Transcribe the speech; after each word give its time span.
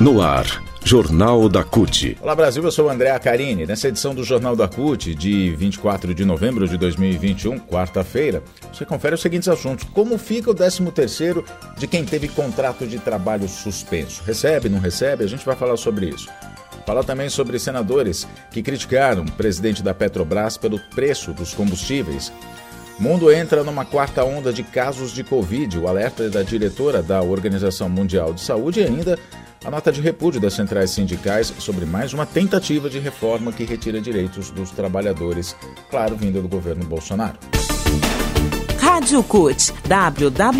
No 0.00 0.22
ar, 0.22 0.62
Jornal 0.84 1.48
da 1.48 1.64
CUT. 1.64 2.16
Olá 2.22 2.32
Brasil, 2.32 2.62
eu 2.62 2.70
sou 2.70 2.86
o 2.86 2.88
André 2.88 3.10
Acarini. 3.10 3.66
Nessa 3.66 3.88
edição 3.88 4.14
do 4.14 4.22
Jornal 4.22 4.54
da 4.54 4.68
CUT, 4.68 5.12
de 5.12 5.50
24 5.56 6.14
de 6.14 6.24
novembro 6.24 6.68
de 6.68 6.76
2021, 6.76 7.58
quarta-feira, 7.58 8.40
você 8.72 8.84
confere 8.84 9.16
os 9.16 9.20
seguintes 9.20 9.48
assuntos. 9.48 9.88
Como 9.92 10.16
fica 10.16 10.52
o 10.52 10.54
13º 10.54 11.44
de 11.76 11.88
quem 11.88 12.04
teve 12.04 12.28
contrato 12.28 12.86
de 12.86 13.00
trabalho 13.00 13.48
suspenso? 13.48 14.22
Recebe, 14.24 14.68
não 14.68 14.78
recebe? 14.78 15.24
A 15.24 15.28
gente 15.28 15.44
vai 15.44 15.56
falar 15.56 15.76
sobre 15.76 16.10
isso. 16.10 16.28
Fala 16.86 17.02
também 17.02 17.28
sobre 17.28 17.58
senadores 17.58 18.24
que 18.52 18.62
criticaram 18.62 19.24
o 19.24 19.32
presidente 19.32 19.82
da 19.82 19.92
Petrobras 19.92 20.56
pelo 20.56 20.78
preço 20.94 21.32
dos 21.32 21.52
combustíveis. 21.52 22.32
Mundo 23.00 23.32
entra 23.32 23.62
numa 23.62 23.84
quarta 23.84 24.24
onda 24.24 24.52
de 24.52 24.62
casos 24.62 25.12
de 25.12 25.22
Covid. 25.22 25.78
O 25.78 25.86
alerta 25.86 26.24
é 26.24 26.28
da 26.28 26.42
diretora 26.42 27.02
da 27.02 27.20
Organização 27.20 27.88
Mundial 27.88 28.32
de 28.32 28.40
Saúde 28.40 28.80
e 28.80 28.84
ainda 28.84 29.18
a 29.68 29.70
nota 29.70 29.92
de 29.92 30.00
repúdio 30.00 30.40
das 30.40 30.54
centrais 30.54 30.90
sindicais 30.90 31.52
sobre 31.58 31.84
mais 31.84 32.14
uma 32.14 32.24
tentativa 32.24 32.88
de 32.88 32.98
reforma 32.98 33.52
que 33.52 33.64
retira 33.64 34.00
direitos 34.00 34.50
dos 34.50 34.70
trabalhadores, 34.70 35.54
claro, 35.90 36.16
vinda 36.16 36.40
do 36.40 36.48
governo 36.48 36.86
Bolsonaro. 36.86 37.36
Rádio 38.80 39.22
CUT, 39.22 39.74
www.cut.org.br 39.86 40.58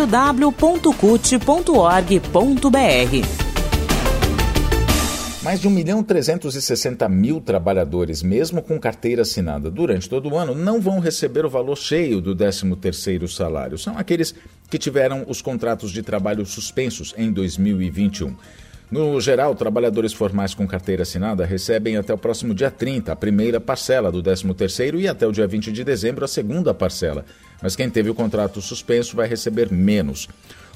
mais 5.40 5.60
de 5.60 5.68
1 5.68 5.70
milhão 5.70 6.02
360 6.02 7.08
mil 7.08 7.40
trabalhadores, 7.40 8.22
mesmo 8.22 8.60
com 8.60 8.78
carteira 8.78 9.22
assinada 9.22 9.70
durante 9.70 10.06
todo 10.06 10.28
o 10.28 10.36
ano, 10.36 10.54
não 10.54 10.78
vão 10.78 10.98
receber 10.98 11.46
o 11.46 11.48
valor 11.48 11.76
cheio 11.76 12.20
do 12.20 12.36
13º 12.36 13.26
salário. 13.26 13.78
São 13.78 13.96
aqueles 13.96 14.34
que 14.68 14.76
tiveram 14.76 15.24
os 15.26 15.40
contratos 15.40 15.90
de 15.90 16.02
trabalho 16.02 16.44
suspensos 16.44 17.14
em 17.16 17.32
2021. 17.32 18.36
No 18.90 19.20
geral, 19.20 19.54
trabalhadores 19.54 20.14
formais 20.14 20.54
com 20.54 20.66
carteira 20.66 21.02
assinada 21.02 21.44
recebem 21.44 21.98
até 21.98 22.14
o 22.14 22.16
próximo 22.16 22.54
dia 22.54 22.70
30 22.70 23.12
a 23.12 23.16
primeira 23.16 23.60
parcela 23.60 24.10
do 24.10 24.22
13º 24.22 24.98
e 24.98 25.06
até 25.06 25.26
o 25.26 25.32
dia 25.32 25.46
20 25.46 25.70
de 25.70 25.84
dezembro 25.84 26.24
a 26.24 26.28
segunda 26.28 26.72
parcela. 26.72 27.26
Mas 27.62 27.76
quem 27.76 27.90
teve 27.90 28.08
o 28.08 28.14
contrato 28.14 28.62
suspenso 28.62 29.14
vai 29.14 29.28
receber 29.28 29.70
menos. 29.70 30.26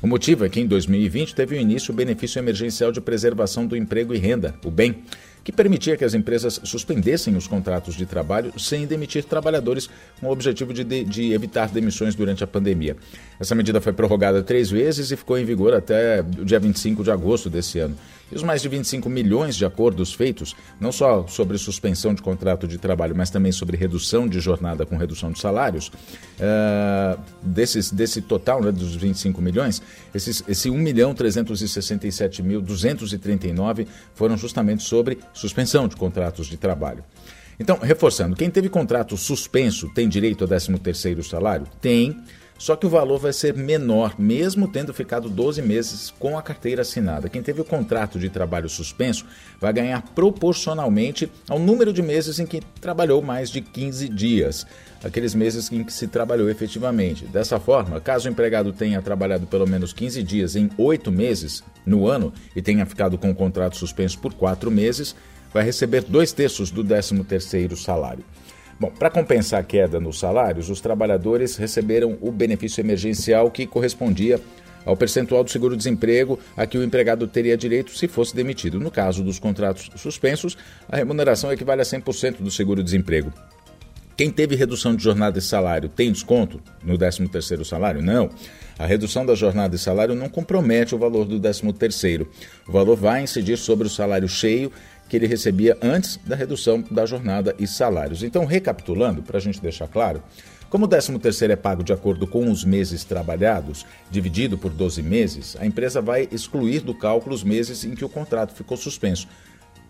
O 0.03 0.06
motivo 0.08 0.45
é 0.45 0.48
que 0.48 0.58
em 0.58 0.67
2020 0.67 1.33
teve 1.33 1.55
o 1.55 1.61
início 1.61 1.92
o 1.92 1.97
benefício 1.97 2.41
emergencial 2.41 2.91
de 2.91 3.00
preservação 3.00 3.64
do 3.64 3.77
emprego 3.77 4.12
e 4.12 4.19
renda, 4.19 4.53
o 4.64 4.70
BEM 4.70 4.97
que 5.45 5.53
permitia 5.53 5.97
que 5.97 6.05
as 6.05 6.14
empresas 6.14 6.61
suspendessem 6.64 7.36
os 7.36 7.47
contratos 7.47 7.95
de 7.95 8.06
trabalho 8.06 8.53
sem 8.58 8.86
demitir 8.86 9.25
trabalhadores, 9.25 9.89
com 10.20 10.28
o 10.28 10.30
objetivo 10.30 10.73
de, 10.73 10.84
de, 10.84 11.05
de, 11.05 11.33
evitar 11.33 11.69
demissões 11.69 12.14
durante 12.14 12.45
a 12.45 12.47
pandemia. 12.47 12.97
Essa 13.41 13.55
medida 13.55 13.80
foi 13.80 13.92
prorrogada 13.92 14.42
três 14.42 14.70
vezes 14.70 15.11
e 15.11 15.17
ficou 15.17 15.39
em 15.39 15.45
vigor 15.45 15.75
até 15.75 16.20
o 16.20 16.45
dia 16.45 16.61
25 16.61 17.03
de 17.03 17.11
agosto 17.11 17.50
desse 17.50 17.78
ano. 17.78 17.97
E 18.33 18.34
os 18.34 18.42
mais 18.42 18.62
de 18.62 18.69
25 18.69 19.11
milhões 19.11 19.56
de 19.56 19.66
acordos 19.66 20.14
feitos, 20.14 20.56
não 20.80 20.91
só 20.91 21.27
sobre 21.27 21.58
suspensão 21.58 22.14
de 22.14 22.22
contrato 22.22 22.66
de 22.66 22.78
trabalho, 22.78 23.14
mas 23.14 23.28
também 23.28 23.52
sobre 23.52 23.77
redução 23.77 24.27
de 24.27 24.41
jornada 24.41 24.86
com 24.86 24.97
redução 24.97 25.30
de 25.30 25.39
salários, 25.39 25.89
uh, 25.89 27.20
desses, 27.42 27.92
desse 27.92 28.22
total 28.22 28.62
né, 28.62 28.72
dos 28.72 28.97
25 28.97 29.42
milhões, 29.42 29.83
esses, 30.14 30.42
esse 30.48 30.70
1 30.70 30.78
milhão 30.78 31.12
367 31.12 32.42
mil 32.42 32.62
239 32.62 33.86
foram 34.14 34.39
justamente 34.39 34.83
sobre 34.83 35.19
suspensão 35.34 35.86
de 35.86 35.94
contratos 35.94 36.46
de 36.46 36.56
trabalho. 36.56 37.05
Então, 37.61 37.78
reforçando, 37.83 38.34
quem 38.34 38.50
teve 38.50 38.70
contrato 38.70 39.14
suspenso 39.14 39.91
tem 39.94 40.08
direito 40.08 40.42
a 40.44 40.48
13º 40.48 41.22
salário? 41.22 41.67
Tem, 41.83 42.17
só 42.62 42.77
que 42.77 42.86
o 42.86 42.88
valor 42.88 43.18
vai 43.18 43.32
ser 43.32 43.56
menor, 43.56 44.14
mesmo 44.16 44.68
tendo 44.68 44.94
ficado 44.94 45.28
12 45.28 45.60
meses 45.60 46.14
com 46.16 46.38
a 46.38 46.42
carteira 46.42 46.82
assinada. 46.82 47.28
Quem 47.28 47.42
teve 47.42 47.60
o 47.60 47.64
contrato 47.64 48.20
de 48.20 48.30
trabalho 48.30 48.68
suspenso 48.68 49.27
vai 49.60 49.72
ganhar 49.72 50.00
proporcionalmente 50.14 51.28
ao 51.48 51.58
número 51.58 51.92
de 51.92 52.01
meses 52.01 52.39
em 52.39 52.46
que 52.46 52.61
trabalhou 52.80 53.20
mais 53.20 53.51
de 53.51 53.61
15 53.61 54.08
dias, 54.08 54.64
aqueles 55.02 55.34
meses 55.34 55.72
em 55.72 55.83
que 55.83 55.92
se 55.92 56.06
trabalhou 56.06 56.48
efetivamente. 56.48 57.24
Dessa 57.24 57.58
forma, 57.58 58.01
caso 58.01 58.28
o 58.28 58.30
empregado 58.30 58.72
tenha 58.72 59.02
trabalhado 59.02 59.45
pelo 59.45 59.67
menos 59.67 59.92
15 59.92 60.22
dias 60.22 60.55
em 60.55 60.70
8 60.78 61.11
meses 61.11 61.64
no 61.84 62.06
ano 62.06 62.33
e 62.55 62.62
tenha 62.62 62.86
ficado 62.86 63.18
com 63.18 63.28
o 63.28 63.34
contrato 63.34 63.77
suspenso 63.77 64.20
por 64.20 64.34
4 64.34 64.70
meses, 64.70 65.17
vai 65.52 65.64
receber 65.64 66.05
dois 66.05 66.30
terços 66.33 66.70
do 66.70 66.84
13º 66.84 67.74
salário. 67.74 68.24
Bom, 68.83 68.91
para 68.91 69.11
compensar 69.11 69.61
a 69.61 69.63
queda 69.63 70.01
nos 70.01 70.19
salários, 70.19 70.69
os 70.69 70.81
trabalhadores 70.81 71.55
receberam 71.55 72.19
o 72.20 72.33
benefício 72.33 72.81
emergencial 72.81 73.48
que 73.48 73.65
correspondia 73.65 74.41
ao 74.85 74.97
percentual 74.97 75.45
do 75.45 75.51
seguro-desemprego 75.53 76.37
a 76.57 76.67
que 76.67 76.77
o 76.77 76.83
empregado 76.83 77.29
teria 77.29 77.57
direito 77.57 77.97
se 77.97 78.09
fosse 78.09 78.35
demitido. 78.35 78.81
No 78.81 78.91
caso 78.91 79.23
dos 79.23 79.39
contratos 79.39 79.89
suspensos, 79.95 80.59
a 80.89 80.97
remuneração 80.97 81.53
equivale 81.53 81.81
a 81.81 81.85
100% 81.85 82.39
do 82.39 82.51
seguro-desemprego. 82.51 83.33
Quem 84.22 84.30
teve 84.30 84.55
redução 84.55 84.94
de 84.94 85.02
jornada 85.02 85.40
e 85.40 85.42
salário 85.42 85.88
tem 85.88 86.12
desconto 86.12 86.60
no 86.84 86.96
13º 86.96 87.64
salário? 87.64 88.00
Não. 88.00 88.30
A 88.78 88.86
redução 88.86 89.27
da 89.27 89.34
jornada 89.34 89.74
e 89.74 89.78
salário 89.80 90.14
não 90.14 90.28
compromete 90.28 90.94
o 90.94 90.98
valor 90.98 91.24
do 91.24 91.40
13º. 91.40 92.28
O 92.68 92.70
valor 92.70 92.94
vai 92.94 93.24
incidir 93.24 93.58
sobre 93.58 93.88
o 93.88 93.90
salário 93.90 94.28
cheio 94.28 94.70
que 95.08 95.16
ele 95.16 95.27
recebia 95.27 95.77
antes 95.83 96.20
da 96.24 96.36
redução 96.36 96.84
da 96.88 97.05
jornada 97.05 97.52
e 97.58 97.66
salários. 97.66 98.22
Então, 98.22 98.44
recapitulando, 98.44 99.24
para 99.24 99.38
a 99.38 99.40
gente 99.40 99.60
deixar 99.60 99.88
claro, 99.88 100.22
como 100.70 100.84
o 100.86 100.89
13º 100.89 101.50
é 101.50 101.56
pago 101.56 101.83
de 101.83 101.92
acordo 101.92 102.24
com 102.24 102.48
os 102.48 102.64
meses 102.64 103.02
trabalhados, 103.02 103.84
dividido 104.08 104.56
por 104.56 104.70
12 104.70 105.02
meses, 105.02 105.56
a 105.58 105.66
empresa 105.66 106.00
vai 106.00 106.28
excluir 106.30 106.78
do 106.78 106.94
cálculo 106.94 107.34
os 107.34 107.42
meses 107.42 107.84
em 107.84 107.96
que 107.96 108.04
o 108.04 108.08
contrato 108.08 108.54
ficou 108.54 108.77
suspenso. 108.77 109.27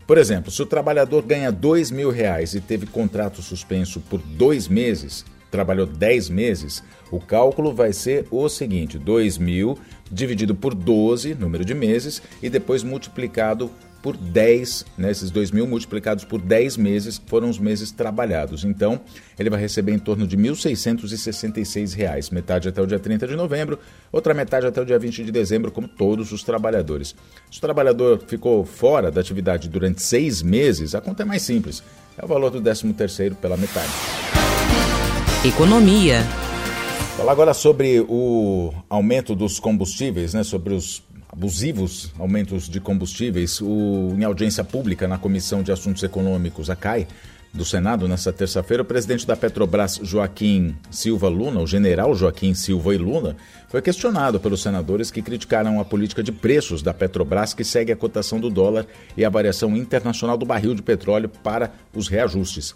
Por 0.07 0.19
exemplo, 0.19 0.51
se 0.51 0.61
o 0.61 0.67
trabalhador 0.67 1.23
ganha 1.23 1.53
dois 1.53 1.91
mil 1.91 2.11
reais 2.11 2.55
e 2.55 2.61
teve 2.61 2.87
contrato 2.87 3.41
suspenso 3.41 4.01
por 4.01 4.19
dois 4.19 4.69
meses, 4.69 5.25
trabalhou 5.53 5.87
10 5.87 6.31
meses, 6.31 6.83
o 7.11 7.21
cálculo 7.21 7.75
vai 7.75 7.93
ser 7.93 8.27
o 8.31 8.49
seguinte: 8.49 8.99
2 8.99 9.39
mil 9.39 9.79
dividido 10.11 10.55
por 10.55 10.75
12, 10.75 11.35
número 11.35 11.65
de 11.65 11.75
meses, 11.75 12.23
e 12.43 12.49
depois 12.49 12.83
multiplicado 12.83 13.71
por 14.03 14.17
10, 14.17 14.85
né, 14.99 15.11
esses 15.11 15.31
2 15.31 15.53
mil 15.53 15.67
multiplicados 15.67 16.25
por 16.25 16.41
10 16.41 16.77
meses 16.77 17.23
foram 17.27 17.49
os 17.49 17.59
meses 17.59 17.93
trabalhados. 17.93 18.65
Então, 18.65 19.01
ele 19.39 19.49
vai 19.49 19.61
receber 19.61 19.93
em 19.93 19.99
torno 19.99 20.27
de 20.27 20.35
R$ 20.37 20.43
1.666, 20.43 22.33
metade 22.33 22.69
até 22.69 22.83
o 22.83 22.87
dia 22.87 22.99
30 22.99 23.29
de 23.29 23.37
novembro, 23.37 23.79
outra 24.11 24.35
metade 24.35 24.67
até 24.67 24.81
o 24.81 24.85
dia 24.85 24.99
20 24.99 25.25
de 25.25 25.31
dezembro, 25.31 25.71
como 25.71 25.87
todos 25.87 26.33
os 26.33 26.43
trabalhadores. 26.43 27.15
Se 27.51 27.59
o 27.59 27.61
trabalhador 27.61 28.21
ficou 28.27 28.65
fora 28.65 29.11
da 29.11 29.21
atividade 29.21 29.69
durante 29.69 30.03
seis 30.03 30.43
meses, 30.43 30.95
a 30.95 31.01
conta 31.01 31.23
é 31.23 31.27
mais 31.27 31.43
simples. 31.43 31.83
É 32.19 32.25
o 32.25 32.29
valor 32.29 32.51
do 32.51 32.61
13 32.61 32.93
terceiro 32.93 33.37
pela 33.37 33.57
metade. 33.57 33.91
Economia. 35.45 36.23
Falar 37.17 37.33
agora 37.33 37.55
sobre 37.55 38.01
o 38.09 38.73
aumento 38.89 39.35
dos 39.35 39.61
combustíveis, 39.61 40.35
né, 40.35 40.43
sobre 40.43 40.75
os 40.75 41.03
abusivos 41.33 42.13
aumentos 42.19 42.69
de 42.69 42.79
combustíveis. 42.79 43.61
O, 43.61 44.15
em 44.17 44.23
audiência 44.23 44.63
pública 44.63 45.09
na 45.09 45.17
Comissão 45.17 45.63
de 45.63 45.73
Assuntos 45.73 46.03
Econômicos, 46.03 46.69
a 46.69 46.77
CAI, 46.77 47.09
do 47.55 47.67
Senado, 47.67 48.09
nesta 48.09 48.33
terça-feira, 48.33 48.83
o 48.83 48.87
presidente 48.87 49.27
da 49.27 49.37
Petrobras, 49.37 50.01
Joaquim 50.03 50.75
Silva 50.91 51.29
Luna, 51.29 51.61
o 51.61 51.67
general 51.67 52.15
Joaquim 52.15 52.55
Silva 52.55 52.95
e 52.95 52.99
Luna, 52.99 53.37
foi 53.69 53.83
questionado 53.83 54.41
pelos 54.41 54.63
senadores 54.63 55.11
que 55.11 55.21
criticaram 55.21 55.79
a 55.79 55.85
política 55.85 56.23
de 56.23 56.33
preços 56.33 56.81
da 56.81 56.95
Petrobras, 56.95 57.53
que 57.53 57.63
segue 57.63 57.93
a 57.93 57.97
cotação 57.97 58.41
do 58.41 58.49
dólar 58.49 58.87
e 59.17 59.25
a 59.25 59.29
variação 59.29 59.77
internacional 59.77 60.39
do 60.39 60.47
barril 60.47 60.75
de 60.75 60.81
petróleo 60.81 61.29
para 61.29 61.71
os 61.95 62.09
reajustes. 62.09 62.75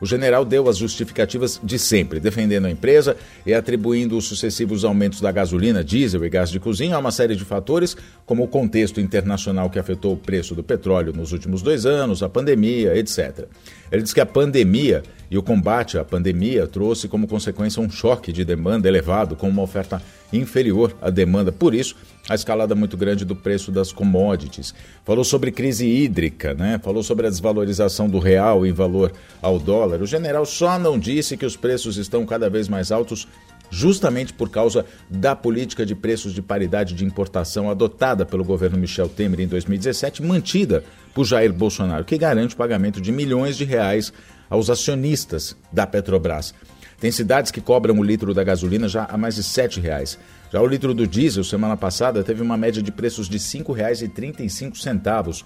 O 0.00 0.06
general 0.06 0.44
deu 0.44 0.68
as 0.68 0.76
justificativas 0.76 1.60
de 1.62 1.78
sempre, 1.78 2.20
defendendo 2.20 2.66
a 2.66 2.70
empresa 2.70 3.16
e 3.44 3.52
atribuindo 3.52 4.16
os 4.16 4.26
sucessivos 4.26 4.84
aumentos 4.84 5.20
da 5.20 5.32
gasolina, 5.32 5.82
diesel 5.82 6.24
e 6.24 6.28
gás 6.28 6.50
de 6.50 6.60
cozinha 6.60 6.96
a 6.96 6.98
uma 6.98 7.10
série 7.10 7.34
de 7.34 7.44
fatores, 7.44 7.96
como 8.24 8.44
o 8.44 8.48
contexto 8.48 9.00
internacional 9.00 9.68
que 9.68 9.78
afetou 9.78 10.12
o 10.12 10.16
preço 10.16 10.54
do 10.54 10.62
petróleo 10.62 11.12
nos 11.12 11.32
últimos 11.32 11.62
dois 11.62 11.84
anos, 11.84 12.22
a 12.22 12.28
pandemia, 12.28 12.96
etc. 12.96 13.46
Ele 13.90 14.02
diz 14.02 14.12
que 14.12 14.20
a 14.20 14.26
pandemia 14.26 15.02
e 15.30 15.36
o 15.36 15.42
combate 15.42 15.98
à 15.98 16.04
pandemia 16.04 16.66
trouxe 16.66 17.08
como 17.08 17.26
consequência 17.26 17.82
um 17.82 17.90
choque 17.90 18.32
de 18.32 18.44
demanda 18.44 18.88
elevado, 18.88 19.36
com 19.36 19.48
uma 19.48 19.62
oferta 19.62 20.00
inferior 20.32 20.94
à 21.00 21.10
demanda. 21.10 21.50
Por 21.50 21.74
isso, 21.74 21.96
a 22.28 22.34
escalada 22.34 22.74
muito 22.74 22.96
grande 22.96 23.24
do 23.24 23.34
preço 23.34 23.72
das 23.72 23.90
commodities. 23.90 24.74
Falou 25.04 25.24
sobre 25.24 25.50
crise 25.50 25.86
hídrica, 25.86 26.54
né? 26.54 26.78
falou 26.82 27.02
sobre 27.02 27.26
a 27.26 27.30
desvalorização 27.30 28.08
do 28.08 28.18
real 28.18 28.66
em 28.66 28.72
valor 28.72 29.12
ao 29.40 29.58
dólar. 29.58 30.02
O 30.02 30.06
general 30.06 30.44
só 30.44 30.78
não 30.78 30.98
disse 30.98 31.36
que 31.36 31.46
os 31.46 31.56
preços 31.56 31.96
estão 31.96 32.26
cada 32.26 32.50
vez 32.50 32.68
mais 32.68 32.92
altos 32.92 33.26
justamente 33.70 34.32
por 34.32 34.48
causa 34.48 34.84
da 35.10 35.36
política 35.36 35.84
de 35.84 35.94
preços 35.94 36.32
de 36.32 36.40
paridade 36.40 36.94
de 36.94 37.04
importação 37.04 37.70
adotada 37.70 38.24
pelo 38.24 38.44
governo 38.44 38.78
Michel 38.78 39.08
Temer 39.08 39.40
em 39.40 39.46
2017, 39.46 40.22
mantida 40.22 40.84
por 41.14 41.24
Jair 41.24 41.52
Bolsonaro, 41.52 42.04
que 42.04 42.16
garante 42.16 42.54
o 42.54 42.58
pagamento 42.58 43.00
de 43.00 43.12
milhões 43.12 43.56
de 43.56 43.64
reais 43.64 44.12
aos 44.48 44.70
acionistas 44.70 45.56
da 45.72 45.86
Petrobras. 45.86 46.54
Tem 47.00 47.12
cidades 47.12 47.52
que 47.52 47.60
cobram 47.60 47.98
o 47.98 48.02
litro 48.02 48.34
da 48.34 48.42
gasolina 48.42 48.88
já 48.88 49.04
a 49.04 49.16
mais 49.16 49.36
de 49.36 49.42
R$ 49.42 49.80
reais. 49.80 50.18
Já 50.52 50.60
o 50.60 50.66
litro 50.66 50.92
do 50.92 51.06
diesel, 51.06 51.44
semana 51.44 51.76
passada, 51.76 52.24
teve 52.24 52.42
uma 52.42 52.56
média 52.56 52.82
de 52.82 52.90
preços 52.90 53.28
de 53.28 53.36
R$ 53.36 53.64
5,35. 53.64 55.44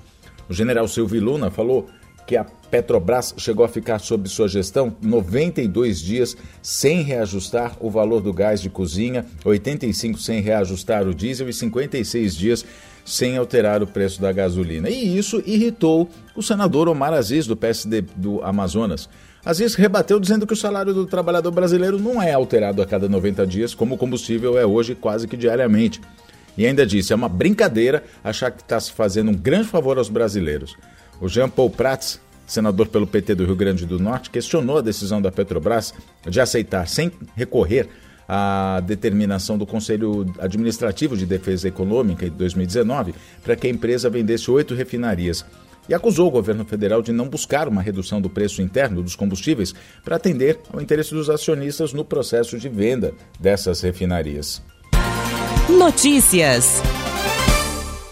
O 0.49 0.55
general 0.55 0.89
Silvio 0.89 1.23
Luna 1.23 1.51
falou 1.51 1.89
que 2.27 2.37
a 2.37 2.45
Petrobras 2.45 3.35
chegou 3.37 3.65
a 3.65 3.69
ficar 3.69 3.99
sob 3.99 4.29
sua 4.29 4.49
gestão 4.49 4.97
92 5.03 6.01
dias 6.01 6.37
sem 6.63 7.03
reajustar 7.03 7.77
o 7.81 7.91
valor 7.91 8.21
do 8.21 8.33
gás 8.33 8.63
de 8.63 8.71
cozinha, 8.71 9.27
85 9.45 10.19
sem 10.19 10.41
reajustar 10.41 11.07
o 11.07 11.15
diesel 11.15 11.49
e 11.49 11.53
56 11.53 12.37
dias 12.37 12.65
sem 13.05 13.37
alterar 13.37 13.83
o 13.83 13.87
preço 13.87 14.21
da 14.21 14.33
gasolina. 14.33 14.89
E 14.89 15.19
isso 15.19 15.43
irritou 15.45 16.09
o 16.37 16.43
senador 16.43 16.89
Omar 16.89 17.13
Aziz, 17.13 17.47
do 17.47 17.57
PSD 17.57 18.03
do 18.17 18.43
Amazonas. 18.43 19.09
Aziz 19.44 19.75
rebateu 19.75 20.21
dizendo 20.21 20.47
que 20.47 20.53
o 20.53 20.56
salário 20.56 20.94
do 20.94 21.05
trabalhador 21.05 21.50
brasileiro 21.50 21.99
não 21.99 22.23
é 22.23 22.33
alterado 22.33 22.81
a 22.81 22.87
cada 22.87 23.09
90 23.09 23.44
dias, 23.44 23.75
como 23.75 23.97
o 23.97 23.99
combustível 23.99 24.56
é 24.56 24.65
hoje 24.65 24.94
quase 24.94 25.27
que 25.27 25.37
diariamente. 25.37 26.00
E 26.56 26.65
ainda 26.65 26.87
disse: 26.87 27.12
é 27.12 27.17
uma 27.17 27.29
brincadeira 27.29 28.05
achar 28.23 28.53
que 28.53 28.62
está 28.62 28.79
se 28.79 28.93
fazendo 28.93 29.33
um 29.33 29.35
grande 29.35 29.67
favor 29.67 29.99
aos 29.99 30.09
brasileiros. 30.09 30.77
O 31.21 31.29
Jean 31.29 31.49
Paul 31.49 31.71
Prats, 31.71 32.21
senador 32.47 32.87
pelo 32.87 33.06
PT 33.06 33.35
do 33.35 33.44
Rio 33.44 33.56
Grande 33.56 33.85
do 33.85 33.99
Norte, 33.99 34.31
questionou 34.31 34.79
a 34.79 34.81
decisão 34.81 35.21
da 35.21 35.33
Petrobras 35.33 35.93
de 36.25 36.41
aceitar, 36.41 36.87
sem 36.87 37.11
recorrer 37.35 37.89
à 38.29 38.81
determinação 38.87 39.59
do 39.59 39.67
Conselho 39.67 40.33
Administrativo 40.39 41.17
de 41.17 41.27
Defesa 41.27 41.67
Econômica 41.67 42.25
de 42.25 42.37
2019 42.37 43.12
para 43.43 43.56
que 43.56 43.67
a 43.67 43.71
empresa 43.71 44.09
vendesse 44.09 44.49
oito 44.50 44.75
refinarias 44.75 45.44
e 45.88 45.94
acusou 45.94 46.29
o 46.29 46.31
governo 46.31 46.64
federal 46.64 47.02
de 47.02 47.12
não 47.12 47.29
buscar 47.29 47.69
uma 47.69 47.82
redução 47.82 48.20
do 48.20 48.31
preço 48.31 48.62
interno 48.62 49.02
dos 49.02 49.17
combustíveis 49.17 49.75
para 50.05 50.17
atender 50.17 50.58
ao 50.73 50.81
interesse 50.81 51.14
dos 51.14 51.29
acionistas 51.29 51.93
no 51.93 52.05
processo 52.05 52.58
de 52.58 52.69
venda 52.69 53.12
dessas 53.38 53.81
refinarias. 53.81 54.62
Notícias. 55.69 56.82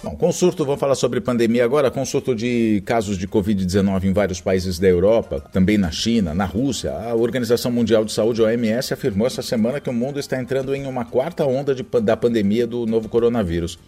Bom, 0.02 0.16
consulto, 0.16 0.64
vamos 0.64 0.80
falar 0.80 0.94
sobre 0.94 1.20
pandemia 1.20 1.62
agora. 1.62 1.90
Consulto 1.90 2.34
de 2.34 2.82
casos 2.86 3.18
de 3.18 3.28
Covid-19 3.28 4.04
em 4.04 4.12
vários 4.14 4.40
países 4.40 4.78
da 4.78 4.88
Europa, 4.88 5.40
também 5.52 5.76
na 5.76 5.90
China, 5.90 6.32
na 6.32 6.46
Rússia. 6.46 6.90
A 6.90 7.14
Organização 7.14 7.70
Mundial 7.70 8.02
de 8.02 8.12
Saúde, 8.12 8.40
a 8.40 8.46
OMS, 8.46 8.94
afirmou 8.94 9.26
essa 9.26 9.42
semana 9.42 9.78
que 9.78 9.90
o 9.90 9.92
mundo 9.92 10.18
está 10.18 10.40
entrando 10.40 10.74
em 10.74 10.86
uma 10.86 11.04
quarta 11.04 11.44
onda 11.44 11.74
de, 11.74 11.84
da 12.02 12.16
pandemia 12.16 12.66
do 12.66 12.86
novo 12.86 13.10
coronavírus. 13.10 13.78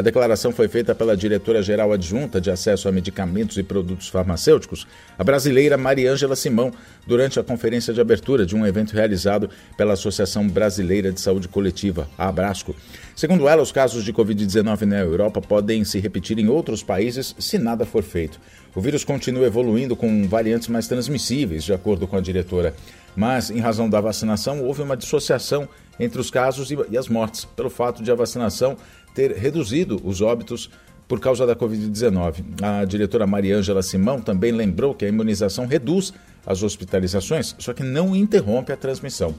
A 0.00 0.02
declaração 0.02 0.50
foi 0.50 0.66
feita 0.66 0.94
pela 0.94 1.14
diretora-geral 1.14 1.92
adjunta 1.92 2.40
de 2.40 2.50
acesso 2.50 2.88
a 2.88 2.92
medicamentos 2.92 3.58
e 3.58 3.62
produtos 3.62 4.08
farmacêuticos, 4.08 4.86
a 5.18 5.22
brasileira 5.22 5.76
Mariângela 5.76 6.34
Simão, 6.34 6.72
durante 7.06 7.38
a 7.38 7.44
conferência 7.44 7.92
de 7.92 8.00
abertura 8.00 8.46
de 8.46 8.56
um 8.56 8.66
evento 8.66 8.94
realizado 8.94 9.50
pela 9.76 9.92
Associação 9.92 10.48
Brasileira 10.48 11.12
de 11.12 11.20
Saúde 11.20 11.48
Coletiva, 11.48 12.08
a 12.16 12.28
Abrasco. 12.28 12.74
Segundo 13.14 13.46
ela, 13.46 13.60
os 13.60 13.72
casos 13.72 14.02
de 14.02 14.10
Covid-19 14.10 14.86
na 14.86 15.00
Europa 15.00 15.42
podem 15.42 15.84
se 15.84 15.98
repetir 15.98 16.38
em 16.38 16.48
outros 16.48 16.82
países 16.82 17.36
se 17.38 17.58
nada 17.58 17.84
for 17.84 18.02
feito. 18.02 18.40
O 18.74 18.80
vírus 18.80 19.04
continua 19.04 19.46
evoluindo 19.46 19.94
com 19.94 20.26
variantes 20.26 20.68
mais 20.68 20.88
transmissíveis, 20.88 21.62
de 21.62 21.74
acordo 21.74 22.06
com 22.06 22.16
a 22.16 22.22
diretora. 22.22 22.74
Mas, 23.14 23.50
em 23.50 23.58
razão 23.58 23.90
da 23.90 24.00
vacinação, 24.00 24.62
houve 24.64 24.80
uma 24.80 24.96
dissociação 24.96 25.68
entre 25.98 26.18
os 26.18 26.30
casos 26.30 26.70
e 26.70 26.96
as 26.96 27.08
mortes, 27.08 27.44
pelo 27.44 27.68
fato 27.68 28.02
de 28.02 28.10
a 28.10 28.14
vacinação 28.14 28.76
ter 29.14 29.32
reduzido 29.32 30.00
os 30.04 30.20
óbitos 30.20 30.70
por 31.08 31.18
causa 31.18 31.46
da 31.46 31.56
Covid-19. 31.56 32.62
A 32.62 32.84
diretora 32.84 33.26
Mariângela 33.26 33.82
Simão 33.82 34.20
também 34.20 34.52
lembrou 34.52 34.94
que 34.94 35.04
a 35.04 35.08
imunização 35.08 35.66
reduz 35.66 36.12
as 36.46 36.62
hospitalizações, 36.62 37.54
só 37.58 37.72
que 37.72 37.82
não 37.82 38.14
interrompe 38.14 38.72
a 38.72 38.76
transmissão. 38.76 39.34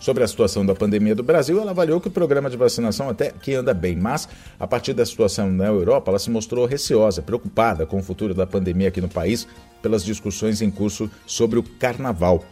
Sobre 0.00 0.22
a 0.22 0.28
situação 0.28 0.64
da 0.64 0.76
pandemia 0.76 1.14
do 1.14 1.24
Brasil, 1.24 1.60
ela 1.60 1.72
avaliou 1.72 2.00
que 2.00 2.06
o 2.06 2.10
programa 2.10 2.48
de 2.48 2.56
vacinação 2.56 3.08
até 3.08 3.32
que 3.32 3.52
anda 3.52 3.74
bem, 3.74 3.96
mas 3.96 4.28
a 4.58 4.66
partir 4.66 4.94
da 4.94 5.04
situação 5.04 5.50
na 5.50 5.66
Europa, 5.66 6.10
ela 6.10 6.20
se 6.20 6.30
mostrou 6.30 6.66
receosa, 6.66 7.20
preocupada 7.20 7.84
com 7.84 7.98
o 7.98 8.02
futuro 8.02 8.32
da 8.32 8.46
pandemia 8.46 8.88
aqui 8.88 9.00
no 9.00 9.08
país 9.08 9.48
pelas 9.82 10.04
discussões 10.04 10.62
em 10.62 10.70
curso 10.70 11.10
sobre 11.26 11.58
o 11.58 11.64
carnaval 11.64 12.44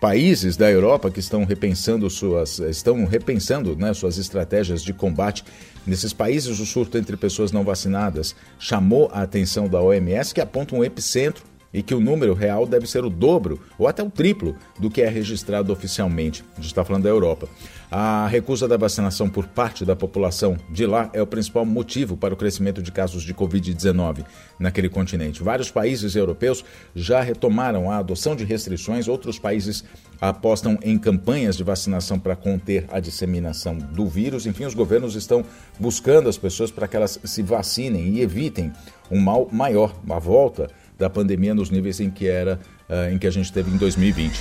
países 0.00 0.56
da 0.56 0.70
Europa 0.70 1.10
que 1.10 1.20
estão 1.20 1.44
repensando 1.44 2.08
suas, 2.08 2.58
estão 2.60 3.04
repensando 3.04 3.76
né, 3.76 3.92
suas 3.92 4.18
estratégias 4.18 4.82
de 4.82 4.92
combate. 4.92 5.44
Nesses 5.86 6.12
países, 6.12 6.60
o 6.60 6.66
surto 6.66 6.98
entre 6.98 7.16
pessoas 7.16 7.50
não 7.50 7.64
vacinadas 7.64 8.34
chamou 8.58 9.10
a 9.12 9.22
atenção 9.22 9.68
da 9.68 9.80
OMS, 9.80 10.32
que 10.32 10.40
aponta 10.40 10.74
um 10.74 10.84
epicentro 10.84 11.44
e 11.78 11.82
que 11.82 11.94
o 11.94 12.00
número 12.00 12.34
real 12.34 12.66
deve 12.66 12.88
ser 12.88 13.04
o 13.04 13.08
dobro 13.08 13.60
ou 13.78 13.86
até 13.86 14.02
o 14.02 14.10
triplo 14.10 14.56
do 14.80 14.90
que 14.90 15.00
é 15.00 15.08
registrado 15.08 15.72
oficialmente. 15.72 16.44
A 16.54 16.56
gente 16.56 16.66
está 16.66 16.84
falando 16.84 17.04
da 17.04 17.08
Europa. 17.08 17.48
A 17.88 18.26
recusa 18.26 18.66
da 18.66 18.76
vacinação 18.76 19.30
por 19.30 19.46
parte 19.46 19.84
da 19.84 19.94
população 19.94 20.56
de 20.68 20.84
lá 20.84 21.08
é 21.12 21.22
o 21.22 21.26
principal 21.26 21.64
motivo 21.64 22.16
para 22.16 22.34
o 22.34 22.36
crescimento 22.36 22.82
de 22.82 22.90
casos 22.90 23.22
de 23.22 23.32
Covid-19 23.32 24.24
naquele 24.58 24.88
continente. 24.88 25.40
Vários 25.40 25.70
países 25.70 26.16
europeus 26.16 26.64
já 26.96 27.20
retomaram 27.20 27.88
a 27.88 27.98
adoção 27.98 28.34
de 28.34 28.44
restrições, 28.44 29.06
outros 29.06 29.38
países 29.38 29.84
apostam 30.20 30.76
em 30.82 30.98
campanhas 30.98 31.56
de 31.56 31.62
vacinação 31.62 32.18
para 32.18 32.34
conter 32.34 32.86
a 32.90 32.98
disseminação 32.98 33.78
do 33.78 34.04
vírus. 34.08 34.46
Enfim, 34.46 34.64
os 34.64 34.74
governos 34.74 35.14
estão 35.14 35.44
buscando 35.78 36.28
as 36.28 36.36
pessoas 36.36 36.72
para 36.72 36.88
que 36.88 36.96
elas 36.96 37.20
se 37.22 37.40
vacinem 37.40 38.08
e 38.08 38.20
evitem 38.20 38.72
um 39.10 39.20
mal 39.20 39.48
maior, 39.52 39.94
uma 40.04 40.18
volta 40.18 40.68
da 40.98 41.08
pandemia 41.08 41.54
nos 41.54 41.70
níveis 41.70 42.00
em 42.00 42.10
que 42.10 42.26
era 42.26 42.58
uh, 42.88 43.12
em 43.12 43.18
que 43.18 43.26
a 43.26 43.30
gente 43.30 43.52
teve 43.52 43.70
em 43.70 43.76
2020. 43.76 44.40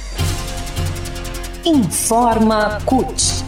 Informa 1.65 2.79
CUT. 2.85 3.45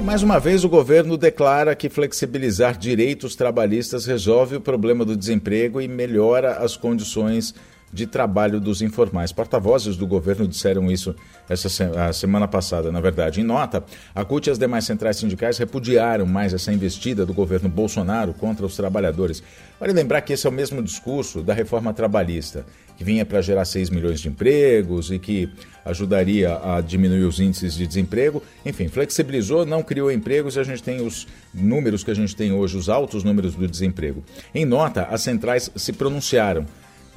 Mais 0.00 0.22
uma 0.22 0.38
vez, 0.38 0.64
o 0.64 0.68
governo 0.68 1.16
declara 1.16 1.74
que 1.74 1.88
flexibilizar 1.88 2.78
direitos 2.78 3.34
trabalhistas 3.34 4.06
resolve 4.06 4.56
o 4.56 4.60
problema 4.60 5.04
do 5.04 5.16
desemprego 5.16 5.80
e 5.80 5.88
melhora 5.88 6.58
as 6.58 6.76
condições 6.76 7.54
de 7.92 8.06
trabalho 8.06 8.60
dos 8.60 8.82
informais. 8.82 9.32
Porta-vozes 9.32 9.96
do 9.96 10.06
governo 10.06 10.46
disseram 10.46 10.90
isso 10.90 11.14
essa 11.48 11.68
se 11.68 11.84
semana 12.12 12.46
passada, 12.46 12.92
na 12.92 13.00
verdade. 13.00 13.40
Em 13.40 13.44
nota, 13.44 13.82
a 14.14 14.24
CUT 14.24 14.46
e 14.46 14.50
as 14.50 14.58
demais 14.58 14.84
centrais 14.84 15.16
sindicais 15.16 15.58
repudiaram 15.58 16.26
mais 16.26 16.52
essa 16.52 16.72
investida 16.72 17.24
do 17.24 17.32
governo 17.32 17.68
Bolsonaro 17.68 18.34
contra 18.34 18.66
os 18.66 18.76
trabalhadores. 18.76 19.42
Vale 19.80 19.92
lembrar 19.92 20.20
que 20.20 20.32
esse 20.32 20.46
é 20.46 20.50
o 20.50 20.52
mesmo 20.52 20.82
discurso 20.82 21.42
da 21.42 21.54
reforma 21.54 21.94
trabalhista, 21.94 22.66
que 22.96 23.04
vinha 23.04 23.24
para 23.24 23.40
gerar 23.40 23.64
6 23.64 23.90
milhões 23.90 24.20
de 24.20 24.28
empregos 24.28 25.10
e 25.10 25.18
que 25.18 25.48
ajudaria 25.84 26.58
a 26.62 26.80
diminuir 26.80 27.24
os 27.24 27.38
índices 27.38 27.74
de 27.74 27.86
desemprego. 27.86 28.42
Enfim, 28.66 28.88
flexibilizou, 28.88 29.64
não 29.64 29.82
criou 29.82 30.10
empregos 30.10 30.56
e 30.56 30.60
a 30.60 30.64
gente 30.64 30.82
tem 30.82 31.00
os 31.00 31.26
números 31.54 32.02
que 32.02 32.10
a 32.10 32.14
gente 32.14 32.34
tem 32.34 32.52
hoje, 32.52 32.76
os 32.76 32.88
altos 32.88 33.24
números 33.24 33.54
do 33.54 33.66
desemprego. 33.66 34.22
Em 34.54 34.64
nota, 34.64 35.04
as 35.04 35.22
centrais 35.22 35.70
se 35.74 35.92
pronunciaram 35.92 36.66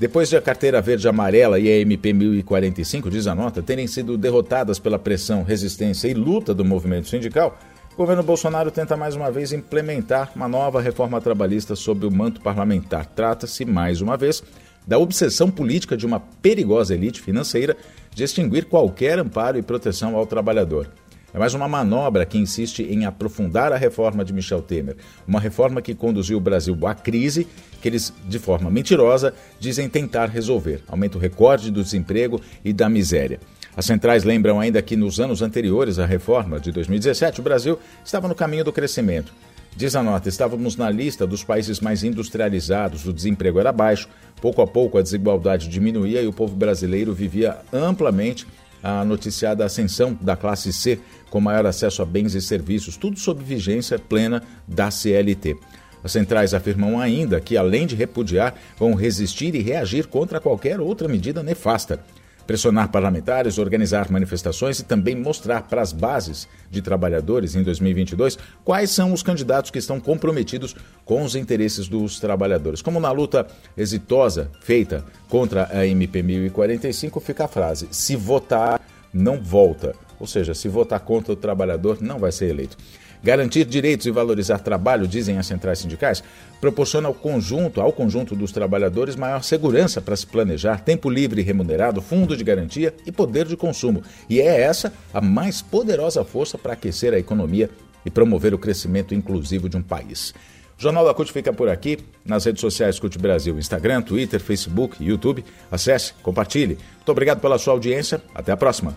depois 0.02 0.30
de 0.30 0.36
a 0.36 0.42
carteira 0.42 0.82
verde 0.82 1.08
amarela 1.08 1.60
e 1.60 1.70
a 1.70 1.78
MP 1.78 2.12
1045, 2.12 3.08
diz 3.08 3.28
a 3.28 3.36
nota, 3.36 3.62
terem 3.62 3.86
sido 3.86 4.18
derrotadas 4.18 4.80
pela 4.80 4.98
pressão, 4.98 5.44
resistência 5.44 6.08
e 6.08 6.16
luta 6.16 6.56
do 6.56 6.66
movimento 6.66 7.08
sindical, 7.08 7.56
o 7.94 7.98
governo 7.98 8.24
Bolsonaro 8.24 8.72
tenta 8.72 8.98
mais 8.98 9.16
uma 9.16 9.30
vez 9.30 9.54
implementar 9.54 10.32
uma 10.36 10.48
nova 10.48 10.82
reforma 10.82 11.22
trabalhista 11.22 11.76
sob 11.76 12.04
o 12.04 12.10
manto 12.10 12.42
parlamentar. 12.42 13.06
Trata-se, 13.06 13.64
mais 13.64 14.02
uma 14.02 14.18
vez, 14.18 14.44
da 14.88 14.98
obsessão 14.98 15.52
política 15.52 15.96
de 15.96 16.08
uma 16.08 16.20
perigosa 16.20 16.96
elite 16.96 17.22
financeira 17.22 17.78
de 18.10 18.24
extinguir 18.24 18.66
qualquer 18.66 19.20
amparo 19.20 19.60
e 19.60 19.62
proteção 19.62 20.16
ao 20.16 20.26
trabalhador. 20.26 20.90
É 21.34 21.40
mais 21.40 21.54
uma 21.54 21.68
manobra 21.68 22.26
que 22.26 22.38
insiste 22.38 22.84
em 22.84 23.06
aprofundar 23.06 23.72
a 23.72 23.78
reforma 23.78 24.26
de 24.26 24.34
Michel 24.34 24.62
Temer, 24.62 24.98
uma 25.26 25.40
reforma 25.40 25.82
que 25.82 25.96
conduziu 25.96 26.38
o 26.38 26.42
Brasil 26.42 26.78
à 26.86 26.94
crise 26.94 27.48
que 27.82 27.88
eles, 27.88 28.14
de 28.28 28.38
forma 28.38 28.70
mentirosa, 28.70 29.34
dizem 29.60 29.88
tentar 29.88 30.28
resolver. 30.28 30.84
Aumento 30.88 31.18
recorde 31.18 31.72
do 31.72 31.82
desemprego 31.82 32.40
e 32.64 32.74
da 32.74 32.90
miséria. 32.90 33.40
As 33.76 33.86
centrais 33.86 34.26
lembram 34.26 34.60
ainda 34.60 34.82
que 34.82 34.98
nos 34.98 35.20
anos 35.22 35.42
anteriores 35.42 36.00
à 36.00 36.06
reforma 36.06 36.60
de 36.60 36.72
2017, 36.72 37.40
o 37.40 37.44
Brasil 37.44 37.80
estava 38.04 38.28
no 38.28 38.36
caminho 38.36 38.66
do 38.66 38.74
crescimento. 38.74 39.34
Diz 39.76 39.96
a 39.96 40.04
nota, 40.04 40.28
estávamos 40.28 40.76
na 40.76 40.90
lista 40.90 41.26
dos 41.26 41.46
países 41.46 41.80
mais 41.80 42.04
industrializados, 42.04 43.08
o 43.08 43.14
desemprego 43.14 43.58
era 43.58 43.72
baixo, 43.72 44.10
pouco 44.42 44.62
a 44.62 44.68
pouco 44.68 44.98
a 44.98 45.02
desigualdade 45.02 45.70
diminuía 45.70 46.22
e 46.22 46.28
o 46.28 46.34
povo 46.34 46.56
brasileiro 46.58 47.14
vivia 47.14 47.58
amplamente 47.72 48.46
a 48.84 49.04
noticiada 49.06 49.66
ascensão 49.66 50.18
da 50.20 50.36
classe 50.36 50.72
C 50.74 51.00
com 51.30 51.40
maior 51.40 51.66
acesso 51.66 52.02
a 52.02 52.06
bens 52.06 52.36
e 52.36 52.42
serviços, 52.42 52.98
tudo 52.98 53.18
sob 53.20 53.44
vigência 53.44 53.98
plena 53.98 54.44
da 54.68 54.92
CLT. 54.92 55.58
As 56.04 56.12
centrais 56.12 56.54
afirmam 56.54 57.00
ainda 57.00 57.40
que, 57.40 57.56
além 57.56 57.86
de 57.86 57.96
repudiar, 57.96 58.56
vão 58.78 58.94
resistir 58.94 59.54
e 59.56 59.62
reagir 59.62 60.08
contra 60.08 60.40
qualquer 60.40 60.80
outra 60.80 61.08
medida 61.08 61.44
nefasta. 61.44 62.00
Pressionar 62.46 62.90
parlamentares, 62.90 63.58
organizar 63.58 64.12
manifestações 64.12 64.80
e 64.80 64.84
também 64.84 65.16
mostrar 65.16 65.64
para 65.64 65.82
as 65.82 65.94
bases 65.94 66.48
de 66.70 66.82
trabalhadores 66.82 67.56
em 67.56 67.64
2022 67.64 68.38
quais 68.64 68.90
são 68.92 69.14
os 69.14 69.24
candidatos 69.24 69.72
que 69.72 69.80
estão 69.80 70.00
comprometidos 70.00 70.76
com 71.06 71.24
os 71.24 71.36
interesses 71.36 71.88
dos 71.88 72.20
trabalhadores. 72.20 72.82
Como 72.82 73.00
na 73.00 73.12
luta 73.12 73.48
exitosa 73.78 74.50
feita 74.62 75.06
contra 75.30 75.70
a 75.72 75.86
MP 75.86 76.22
1045, 76.22 77.20
fica 77.20 77.46
a 77.46 77.48
frase: 77.48 77.88
se 77.92 78.16
votar, 78.16 78.82
não 79.14 79.42
volta. 79.42 79.96
Ou 80.20 80.28
seja, 80.28 80.54
se 80.54 80.68
votar 80.68 81.00
contra 81.00 81.34
o 81.34 81.36
trabalhador, 81.36 81.98
não 82.00 82.20
vai 82.20 82.32
ser 82.32 82.50
eleito. 82.50 82.78
Garantir 83.24 83.66
direitos 83.66 84.08
e 84.08 84.12
valorizar 84.12 84.60
trabalho, 84.60 85.08
dizem 85.08 85.38
as 85.38 85.46
centrais 85.46 85.80
sindicais, 85.80 86.24
proporciona 86.60 87.08
ao 87.08 87.14
conjunto, 87.14 87.80
ao 87.80 87.94
conjunto 87.94 88.36
dos 88.36 88.52
trabalhadores 88.52 89.16
maior 89.16 89.44
segurança 89.44 90.02
para 90.02 90.16
se 90.16 90.26
planejar, 90.26 90.82
tempo 90.82 91.10
livre 91.10 91.42
e 91.42 91.44
remunerado, 91.44 92.02
fundo 92.02 92.36
de 92.36 92.44
garantia 92.44 92.94
e 93.06 93.12
poder 93.12 93.46
de 93.46 93.56
consumo. 93.56 94.04
E 94.28 94.40
é 94.42 94.62
essa 94.62 94.92
a 95.14 95.22
mais 95.22 95.62
poderosa 95.62 96.24
força 96.24 96.58
para 96.58 96.74
aquecer 96.74 97.14
a 97.14 97.20
economia 97.20 97.70
e 98.04 98.10
promover 98.10 98.54
o 98.54 98.58
crescimento 98.58 99.14
inclusivo 99.14 99.70
de 99.70 99.78
um 99.78 99.84
país. 99.84 100.34
O 100.78 100.82
Jornal 100.82 101.06
da 101.06 101.14
CUT 101.14 101.32
fica 101.32 101.54
por 101.54 101.70
aqui, 101.70 102.00
nas 102.26 102.46
redes 102.46 102.60
sociais 102.60 103.00
CUT 103.00 103.20
Brasil, 103.20 103.56
Instagram, 103.60 104.02
Twitter, 104.02 104.40
Facebook, 104.40 104.98
YouTube. 105.04 105.46
Acesse, 105.72 106.14
compartilhe. 106.24 106.80
Muito 106.96 107.12
obrigado 107.12 107.40
pela 107.40 107.60
sua 107.60 107.74
audiência. 107.74 108.20
Até 108.34 108.52
a 108.52 108.58
próxima. 108.58 108.96